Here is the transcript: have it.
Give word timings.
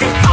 have 0.00 0.24
it. 0.24 0.27